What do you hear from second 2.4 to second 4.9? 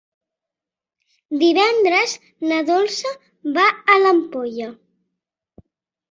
na Dolça va a l'Ampolla.